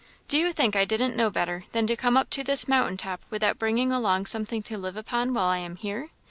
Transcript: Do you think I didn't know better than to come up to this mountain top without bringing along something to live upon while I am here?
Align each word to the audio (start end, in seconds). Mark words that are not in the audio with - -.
Do 0.27 0.35
you 0.39 0.51
think 0.51 0.75
I 0.75 0.83
didn't 0.83 1.15
know 1.15 1.29
better 1.29 1.65
than 1.73 1.85
to 1.85 1.95
come 1.95 2.17
up 2.17 2.31
to 2.31 2.43
this 2.43 2.67
mountain 2.67 2.97
top 2.97 3.21
without 3.29 3.59
bringing 3.59 3.91
along 3.91 4.25
something 4.25 4.63
to 4.63 4.75
live 4.75 4.97
upon 4.97 5.31
while 5.35 5.45
I 5.49 5.59
am 5.59 5.75
here? 5.75 6.09